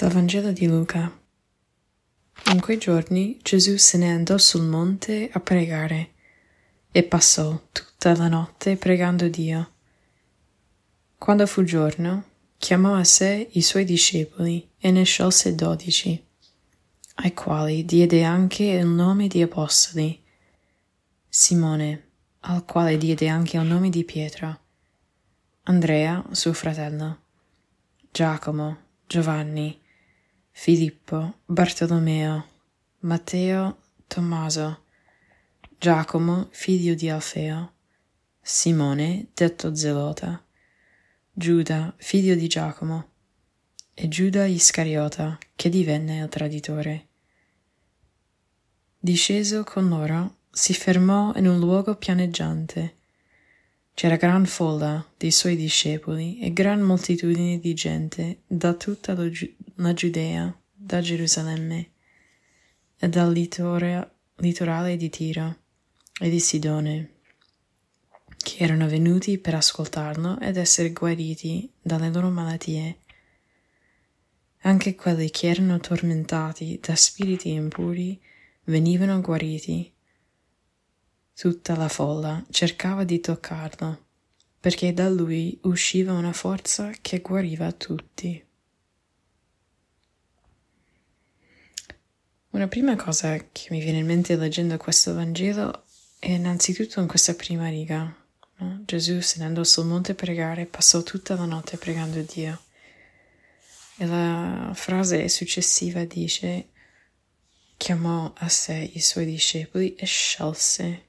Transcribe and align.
Dal 0.00 0.12
Vangelo 0.12 0.50
di 0.50 0.66
Luca. 0.66 1.14
In 2.52 2.60
quei 2.62 2.78
giorni 2.78 3.38
Gesù 3.42 3.76
se 3.76 3.98
ne 3.98 4.10
andò 4.10 4.38
sul 4.38 4.62
monte 4.62 5.28
a 5.30 5.40
pregare 5.40 6.12
e 6.90 7.02
passò 7.02 7.66
tutta 7.70 8.16
la 8.16 8.28
notte 8.28 8.76
pregando 8.76 9.28
Dio. 9.28 9.72
Quando 11.18 11.46
fu 11.46 11.64
giorno, 11.64 12.24
chiamò 12.56 12.94
a 12.94 13.04
sé 13.04 13.48
i 13.52 13.60
suoi 13.60 13.84
discepoli 13.84 14.70
e 14.78 14.90
ne 14.90 15.02
sciolse 15.02 15.54
dodici, 15.54 16.26
ai 17.16 17.34
quali 17.34 17.84
diede 17.84 18.24
anche 18.24 18.64
il 18.64 18.86
nome 18.86 19.28
di 19.28 19.42
apostoli. 19.42 20.18
Simone, 21.28 22.12
al 22.40 22.64
quale 22.64 22.96
diede 22.96 23.28
anche 23.28 23.58
il 23.58 23.66
nome 23.66 23.90
di 23.90 24.02
Pietro, 24.04 24.60
Andrea, 25.64 26.24
suo 26.30 26.54
fratello, 26.54 27.18
Giacomo, 28.10 28.78
Giovanni, 29.06 29.79
Filippo, 30.50 31.38
Bartolomeo, 31.46 32.44
Matteo, 33.00 33.78
Tommaso, 34.06 34.84
Giacomo, 35.78 36.48
figlio 36.50 36.94
di 36.94 37.08
Alfeo, 37.08 37.72
Simone, 38.42 39.28
detto 39.32 39.74
Zelota, 39.74 40.44
Giuda, 41.32 41.94
figlio 41.96 42.34
di 42.34 42.46
Giacomo, 42.48 43.08
e 43.94 44.08
Giuda 44.08 44.44
Iscariota, 44.44 45.38
che 45.54 45.68
divenne 45.68 46.18
il 46.18 46.28
traditore. 46.28 47.06
Disceso 48.98 49.64
con 49.64 49.88
loro, 49.88 50.36
si 50.50 50.74
fermò 50.74 51.32
in 51.36 51.46
un 51.46 51.58
luogo 51.58 51.96
pianeggiante. 51.96 52.96
C'era 53.94 54.16
gran 54.16 54.44
folla 54.46 55.06
dei 55.16 55.30
suoi 55.30 55.56
discepoli 55.56 56.40
e 56.40 56.52
gran 56.52 56.80
moltitudine 56.80 57.58
di 57.58 57.72
gente 57.72 58.40
da 58.46 58.74
tutta 58.74 59.14
la 59.14 59.28
Giudea, 59.30 59.56
da 60.74 61.00
Gerusalemme 61.00 61.90
e 62.98 63.08
dal 63.08 63.32
litorale 63.32 64.96
di 64.98 65.08
Tiro 65.08 65.56
e 66.20 66.28
di 66.28 66.38
Sidone, 66.38 67.14
che 68.36 68.62
erano 68.62 68.86
venuti 68.88 69.38
per 69.38 69.54
ascoltarlo 69.54 70.38
ed 70.38 70.58
essere 70.58 70.92
guariti 70.92 71.72
dalle 71.80 72.10
loro 72.10 72.28
malattie. 72.28 72.98
Anche 74.62 74.94
quelli 74.94 75.30
che 75.30 75.48
erano 75.48 75.80
tormentati 75.80 76.78
da 76.78 76.94
spiriti 76.94 77.50
impuri 77.50 78.20
venivano 78.64 79.18
guariti 79.22 79.90
Tutta 81.32 81.74
la 81.74 81.88
folla 81.88 82.44
cercava 82.50 83.04
di 83.04 83.18
toccarlo, 83.18 84.04
perché 84.60 84.92
da 84.92 85.08
lui 85.08 85.58
usciva 85.62 86.12
una 86.12 86.34
forza 86.34 86.92
che 87.00 87.20
guariva 87.20 87.72
tutti. 87.72 88.44
Una 92.52 92.66
prima 92.66 92.96
cosa 92.96 93.36
che 93.52 93.68
mi 93.70 93.80
viene 93.80 93.98
in 93.98 94.06
mente 94.06 94.34
leggendo 94.34 94.76
questo 94.76 95.14
Vangelo 95.14 95.84
è 96.18 96.32
innanzitutto 96.32 96.98
in 96.98 97.06
questa 97.06 97.34
prima 97.34 97.68
riga. 97.68 98.12
No? 98.56 98.82
Gesù 98.84 99.20
se 99.20 99.38
ne 99.38 99.44
andò 99.44 99.62
sul 99.62 99.86
monte 99.86 100.12
a 100.12 100.14
pregare, 100.16 100.66
passò 100.66 101.04
tutta 101.04 101.36
la 101.36 101.44
notte 101.44 101.76
pregando 101.76 102.20
Dio. 102.22 102.60
E 103.98 104.04
la 104.04 104.72
frase 104.74 105.28
successiva 105.28 106.04
dice 106.04 106.70
chiamò 107.76 108.32
a 108.36 108.48
sé 108.48 108.90
i 108.94 109.00
suoi 109.00 109.26
discepoli 109.26 109.94
e 109.94 110.04
sciolse 110.04 111.04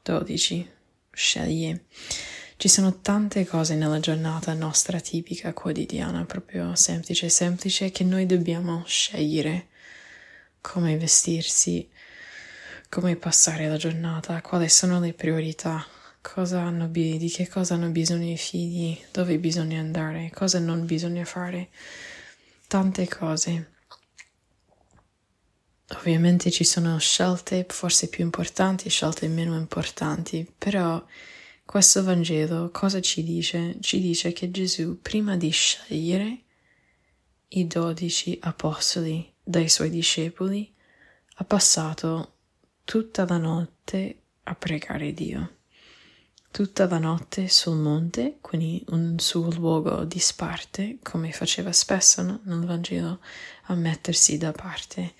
12. 0.00 0.70
Scegli. 1.10 1.76
Ci 2.56 2.68
sono 2.68 3.00
tante 3.00 3.44
cose 3.44 3.74
nella 3.74 3.98
giornata 3.98 4.54
nostra 4.54 5.00
tipica, 5.00 5.52
quotidiana, 5.52 6.24
proprio 6.24 6.76
semplice, 6.76 7.28
semplice, 7.30 7.90
che 7.90 8.04
noi 8.04 8.26
dobbiamo 8.26 8.84
scegliere 8.86 9.72
come 10.64 10.96
vestirsi, 10.96 11.86
come 12.88 13.16
passare 13.16 13.68
la 13.68 13.76
giornata, 13.76 14.40
quali 14.40 14.70
sono 14.70 14.98
le 14.98 15.12
priorità, 15.12 15.86
hanno, 16.52 16.88
di 16.88 17.30
che 17.32 17.46
cosa 17.48 17.74
hanno 17.74 17.90
bisogno 17.90 18.32
i 18.32 18.38
figli, 18.38 18.98
dove 19.12 19.38
bisogna 19.38 19.78
andare, 19.78 20.30
cosa 20.32 20.58
non 20.58 20.86
bisogna 20.86 21.26
fare, 21.26 21.68
tante 22.66 23.06
cose. 23.06 23.72
Ovviamente 25.98 26.50
ci 26.50 26.64
sono 26.64 26.98
scelte 26.98 27.66
forse 27.68 28.08
più 28.08 28.24
importanti 28.24 28.88
scelte 28.88 29.28
meno 29.28 29.56
importanti, 29.58 30.50
però 30.56 31.04
questo 31.66 32.02
Vangelo 32.02 32.70
cosa 32.70 33.02
ci 33.02 33.22
dice? 33.22 33.76
Ci 33.80 34.00
dice 34.00 34.32
che 34.32 34.50
Gesù, 34.50 34.98
prima 35.02 35.36
di 35.36 35.50
scegliere 35.50 36.38
i 37.48 37.66
dodici 37.66 38.38
apostoli 38.40 39.33
dai 39.44 39.68
suoi 39.68 39.90
discepoli, 39.90 40.74
ha 41.36 41.44
passato 41.44 42.36
tutta 42.84 43.26
la 43.26 43.36
notte 43.36 44.22
a 44.44 44.54
pregare 44.54 45.12
Dio. 45.12 45.56
Tutta 46.50 46.86
la 46.86 46.98
notte 46.98 47.48
sul 47.48 47.76
monte, 47.76 48.38
quindi 48.40 48.82
un 48.88 49.18
suo 49.18 49.50
luogo 49.50 50.04
di 50.04 50.20
sparte, 50.20 50.98
come 51.02 51.32
faceva 51.32 51.72
spesso 51.72 52.22
no? 52.22 52.40
nel 52.44 52.64
Vangelo, 52.64 53.20
a 53.64 53.74
mettersi 53.74 54.38
da 54.38 54.52
parte 54.52 55.14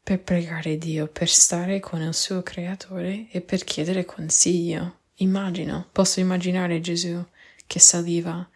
per 0.00 0.22
pregare 0.22 0.78
Dio, 0.78 1.06
per 1.06 1.28
stare 1.28 1.80
con 1.80 2.00
il 2.00 2.14
suo 2.14 2.42
creatore 2.42 3.28
e 3.30 3.42
per 3.42 3.64
chiedere 3.64 4.06
consiglio. 4.06 5.00
Immagino, 5.16 5.88
posso 5.92 6.20
immaginare 6.20 6.80
Gesù 6.80 7.22
che 7.66 7.78
saliva 7.78 8.48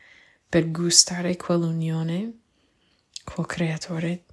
per 0.49 0.71
gustare 0.71 1.37
quell'unione 1.37 2.38
col 3.25 3.47
creatore 3.47 4.25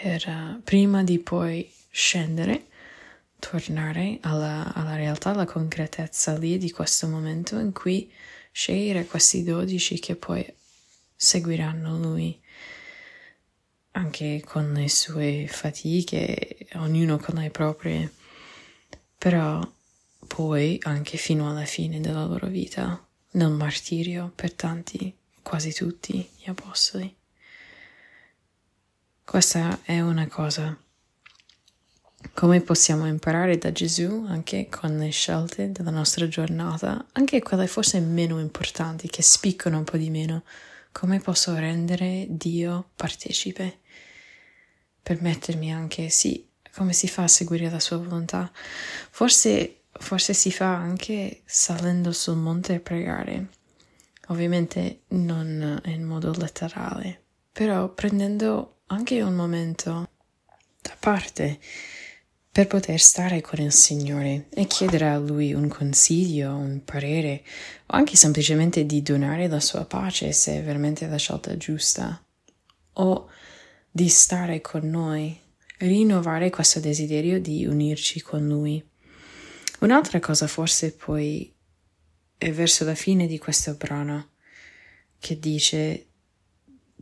per 0.00 0.26
uh, 0.26 0.62
prima 0.62 1.02
di 1.02 1.18
poi 1.18 1.70
scendere, 1.90 2.66
tornare 3.38 4.18
alla, 4.22 4.72
alla 4.72 4.96
realtà, 4.96 5.30
alla 5.30 5.44
concretezza 5.44 6.36
lì 6.38 6.56
di 6.56 6.70
questo 6.70 7.06
momento 7.06 7.58
in 7.58 7.72
cui 7.72 8.10
scegliere 8.50 9.04
questi 9.04 9.42
dodici 9.44 9.98
che 9.98 10.16
poi 10.16 10.44
seguiranno 11.14 11.98
lui 11.98 12.38
anche 13.92 14.42
con 14.46 14.72
le 14.72 14.88
sue 14.88 15.46
fatiche, 15.48 16.68
ognuno 16.74 17.18
con 17.18 17.36
le 17.36 17.50
proprie, 17.50 18.10
però 19.18 19.60
poi 20.26 20.78
anche 20.82 21.16
fino 21.16 21.50
alla 21.50 21.64
fine 21.64 22.00
della 22.00 22.24
loro 22.24 22.46
vita, 22.46 23.04
nel 23.32 23.50
martirio 23.50 24.32
per 24.34 24.54
tanti, 24.54 25.14
quasi 25.42 25.72
tutti 25.72 26.26
gli 26.36 26.48
apostoli. 26.48 27.19
Questa 29.30 29.78
è 29.84 30.00
una 30.00 30.26
cosa. 30.26 30.76
Come 32.34 32.60
possiamo 32.62 33.06
imparare 33.06 33.58
da 33.58 33.70
Gesù 33.70 34.26
anche 34.26 34.66
con 34.68 34.98
le 34.98 35.10
scelte 35.10 35.70
della 35.70 35.92
nostra 35.92 36.26
giornata, 36.26 37.06
anche 37.12 37.40
quelle 37.40 37.68
forse 37.68 38.00
meno 38.00 38.40
importanti, 38.40 39.06
che 39.06 39.22
spiccano 39.22 39.78
un 39.78 39.84
po' 39.84 39.98
di 39.98 40.10
meno, 40.10 40.42
come 40.90 41.20
posso 41.20 41.54
rendere 41.54 42.26
Dio 42.28 42.88
partecipe? 42.96 43.78
Permettermi 45.00 45.72
anche, 45.72 46.08
sì, 46.08 46.44
come 46.74 46.92
si 46.92 47.06
fa 47.06 47.22
a 47.22 47.28
seguire 47.28 47.70
la 47.70 47.78
sua 47.78 47.98
volontà? 47.98 48.50
Forse, 49.10 49.82
forse 49.92 50.34
si 50.34 50.50
fa 50.50 50.74
anche 50.74 51.42
salendo 51.44 52.10
sul 52.10 52.36
monte 52.36 52.74
a 52.74 52.80
pregare. 52.80 53.46
Ovviamente 54.26 55.02
non 55.10 55.80
in 55.84 56.02
modo 56.02 56.32
letterale, 56.32 57.22
però 57.52 57.90
prendendo 57.90 58.74
anche 58.92 59.22
un 59.22 59.34
momento 59.34 60.10
da 60.82 60.96
parte 60.98 61.58
per 62.52 62.66
poter 62.66 62.98
stare 63.00 63.40
con 63.40 63.60
il 63.60 63.72
Signore 63.72 64.48
e 64.50 64.66
chiedere 64.66 65.08
a 65.08 65.18
Lui 65.18 65.52
un 65.52 65.68
consiglio, 65.68 66.54
un 66.54 66.82
parere 66.84 67.44
o 67.86 67.96
anche 67.96 68.16
semplicemente 68.16 68.84
di 68.86 69.02
donare 69.02 69.46
la 69.46 69.60
sua 69.60 69.84
pace 69.84 70.32
se 70.32 70.58
è 70.58 70.62
veramente 70.62 71.06
la 71.06 71.16
scelta 71.16 71.56
giusta 71.56 72.20
o 72.94 73.28
di 73.88 74.08
stare 74.08 74.60
con 74.60 74.88
noi, 74.90 75.38
rinnovare 75.78 76.50
questo 76.50 76.80
desiderio 76.80 77.40
di 77.40 77.66
unirci 77.66 78.20
con 78.20 78.46
Lui. 78.46 78.84
Un'altra 79.80 80.18
cosa 80.18 80.48
forse 80.48 80.92
poi 80.92 81.52
è 82.36 82.50
verso 82.50 82.84
la 82.84 82.96
fine 82.96 83.28
di 83.28 83.38
questo 83.38 83.74
brano 83.74 84.30
che 85.20 85.38
dice 85.38 86.06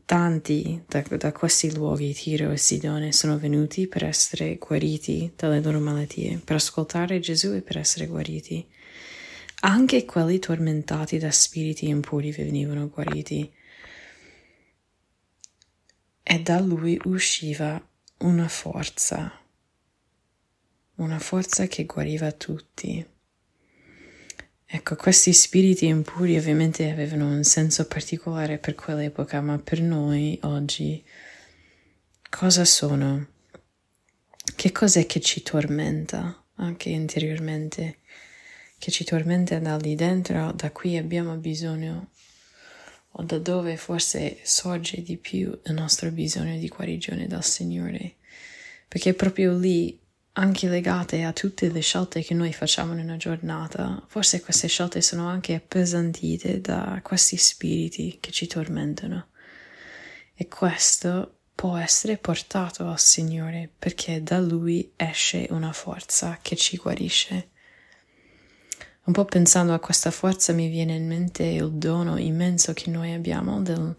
Tanti 0.08 0.82
da, 0.88 1.02
da, 1.02 1.32
questi 1.32 1.70
luoghi, 1.70 2.14
Tiro 2.14 2.50
e 2.50 2.56
Sidone, 2.56 3.12
sono 3.12 3.36
venuti 3.36 3.86
per 3.86 4.04
essere 4.04 4.56
guariti 4.56 5.30
dalle 5.36 5.60
loro 5.60 5.80
malattie, 5.80 6.38
per 6.38 6.56
ascoltare 6.56 7.20
Gesù 7.20 7.52
e 7.52 7.60
per 7.60 7.76
essere 7.76 8.06
guariti. 8.06 8.66
Anche 9.60 10.06
quelli 10.06 10.38
tormentati 10.38 11.18
da 11.18 11.30
spiriti 11.30 11.88
impuri 11.88 12.32
venivano 12.32 12.88
guariti. 12.88 13.52
E 16.22 16.40
da 16.40 16.58
lui 16.58 16.98
usciva 17.04 17.78
una 18.20 18.48
forza, 18.48 19.30
una 20.94 21.18
forza 21.18 21.66
che 21.66 21.84
guariva 21.84 22.32
tutti. 22.32 23.06
Ecco, 24.70 24.96
questi 24.96 25.32
spiriti 25.32 25.86
impuri 25.86 26.36
ovviamente 26.36 26.90
avevano 26.90 27.26
un 27.26 27.42
senso 27.42 27.86
particolare 27.86 28.58
per 28.58 28.74
quell'epoca, 28.74 29.40
ma 29.40 29.56
per 29.56 29.80
noi 29.80 30.38
oggi 30.42 31.02
cosa 32.28 32.66
sono? 32.66 33.28
Che 34.54 34.70
cos'è 34.70 35.06
che 35.06 35.20
ci 35.20 35.42
tormenta 35.42 36.44
anche 36.56 36.90
interiormente? 36.90 38.00
Che 38.78 38.90
ci 38.90 39.04
tormenta 39.04 39.58
da 39.58 39.78
lì 39.78 39.94
dentro, 39.94 40.52
da 40.52 40.70
qui 40.70 40.98
abbiamo 40.98 41.36
bisogno, 41.36 42.10
o 43.12 43.22
da 43.22 43.38
dove 43.38 43.78
forse 43.78 44.40
sorge 44.42 45.00
di 45.00 45.16
più 45.16 45.58
il 45.64 45.72
nostro 45.72 46.10
bisogno 46.10 46.58
di 46.58 46.68
guarigione 46.68 47.26
dal 47.26 47.42
Signore? 47.42 48.16
Perché 48.86 49.14
proprio 49.14 49.56
lì 49.56 49.98
anche 50.38 50.68
legate 50.68 51.24
a 51.24 51.32
tutte 51.32 51.68
le 51.68 51.80
scelte 51.80 52.22
che 52.22 52.32
noi 52.32 52.52
facciamo 52.52 52.92
in 52.92 53.00
una 53.00 53.16
giornata, 53.16 54.00
forse 54.06 54.40
queste 54.40 54.68
scelte 54.68 55.02
sono 55.02 55.26
anche 55.26 55.54
appesantite 55.54 56.60
da 56.60 57.00
questi 57.02 57.36
spiriti 57.36 58.18
che 58.20 58.30
ci 58.30 58.46
tormentano. 58.46 59.26
E 60.34 60.46
questo 60.46 61.38
può 61.56 61.76
essere 61.76 62.18
portato 62.18 62.86
al 62.86 63.00
Signore 63.00 63.68
perché 63.76 64.22
da 64.22 64.38
Lui 64.38 64.92
esce 64.94 65.48
una 65.50 65.72
forza 65.72 66.38
che 66.40 66.54
ci 66.54 66.76
guarisce. 66.76 67.50
Un 69.04 69.12
po' 69.12 69.24
pensando 69.24 69.74
a 69.74 69.80
questa 69.80 70.12
forza 70.12 70.52
mi 70.52 70.68
viene 70.68 70.94
in 70.94 71.08
mente 71.08 71.42
il 71.42 71.72
dono 71.72 72.16
immenso 72.16 72.72
che 72.74 72.90
noi 72.90 73.12
abbiamo 73.12 73.60
del, 73.60 73.92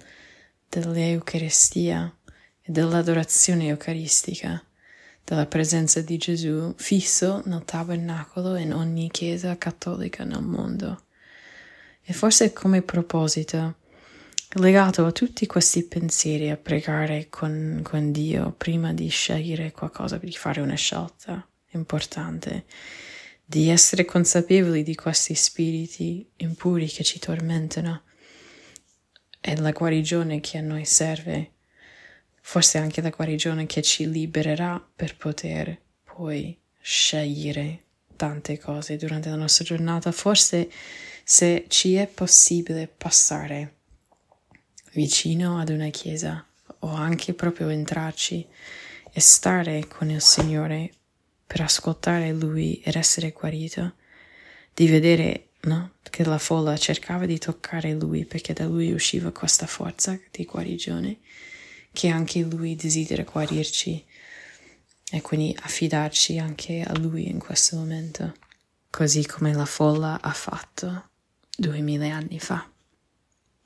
dell'Eucaristia 0.69 2.15
e 2.61 2.71
dell'adorazione 2.71 3.67
eucaristica 3.67 4.63
della 5.29 5.45
presenza 5.45 6.01
di 6.01 6.17
Gesù 6.17 6.73
fisso 6.75 7.43
nel 7.45 7.63
tabernacolo 7.63 8.55
in 8.55 8.73
ogni 8.73 9.11
chiesa 9.11 9.59
cattolica 9.59 10.23
nel 10.23 10.41
mondo. 10.41 11.03
E 12.01 12.13
forse 12.13 12.51
come 12.51 12.81
proposito, 12.81 13.75
legato 14.53 15.05
a 15.05 15.11
tutti 15.11 15.45
questi 15.45 15.83
pensieri 15.83 16.49
a 16.49 16.57
pregare 16.57 17.27
con, 17.29 17.81
con 17.83 18.11
Dio 18.11 18.55
prima 18.57 18.91
di 18.91 19.07
scegliere 19.09 19.71
qualcosa, 19.71 20.17
di 20.17 20.31
fare 20.31 20.61
una 20.61 20.73
scelta 20.73 21.47
importante, 21.73 22.65
di 23.45 23.69
essere 23.69 24.05
consapevoli 24.05 24.81
di 24.81 24.95
questi 24.95 25.35
spiriti 25.35 26.27
impuri 26.37 26.87
che 26.87 27.03
ci 27.03 27.19
tormentano 27.19 28.01
e 29.39 29.55
la 29.57 29.71
guarigione 29.73 30.39
che 30.39 30.57
a 30.57 30.61
noi 30.61 30.85
serve 30.85 31.51
forse 32.41 32.77
anche 32.77 33.01
la 33.01 33.09
guarigione 33.09 33.65
che 33.65 33.81
ci 33.81 34.09
libererà 34.09 34.83
per 34.95 35.15
poter 35.17 35.77
poi 36.03 36.57
scegliere 36.81 37.83
tante 38.15 38.59
cose 38.59 38.97
durante 38.97 39.29
la 39.29 39.35
nostra 39.35 39.63
giornata, 39.63 40.11
forse 40.11 40.69
se 41.23 41.65
ci 41.67 41.95
è 41.95 42.07
possibile 42.07 42.87
passare 42.87 43.75
vicino 44.93 45.59
ad 45.59 45.69
una 45.69 45.89
chiesa 45.89 46.45
o 46.79 46.87
anche 46.89 47.33
proprio 47.33 47.69
entrarci 47.69 48.45
e 49.11 49.19
stare 49.19 49.87
con 49.87 50.09
il 50.09 50.21
Signore 50.21 50.91
per 51.45 51.61
ascoltare 51.61 52.31
Lui 52.31 52.81
ed 52.83 52.95
essere 52.95 53.31
guarito, 53.31 53.93
di 54.73 54.87
vedere 54.87 55.49
no, 55.61 55.93
che 56.09 56.23
la 56.23 56.37
folla 56.37 56.77
cercava 56.77 57.25
di 57.25 57.37
toccare 57.37 57.93
Lui 57.93 58.25
perché 58.25 58.53
da 58.53 58.65
Lui 58.65 58.91
usciva 58.91 59.31
questa 59.31 59.65
forza 59.65 60.19
di 60.31 60.45
guarigione 60.45 61.17
che 61.91 62.09
anche 62.09 62.41
Lui 62.41 62.75
desidera 62.75 63.23
guarirci 63.23 64.05
e 65.11 65.21
quindi 65.21 65.57
affidarci 65.59 66.37
anche 66.37 66.81
a 66.81 66.97
Lui 66.97 67.27
in 67.27 67.39
questo 67.39 67.75
momento, 67.77 68.33
così 68.89 69.25
come 69.25 69.53
la 69.53 69.65
folla 69.65 70.21
ha 70.21 70.31
fatto 70.31 71.09
duemila 71.57 72.15
anni 72.15 72.39
fa. 72.39 72.69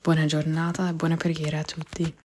Buona 0.00 0.26
giornata 0.26 0.88
e 0.88 0.94
buona 0.94 1.16
preghiera 1.16 1.60
a 1.60 1.64
tutti. 1.64 2.23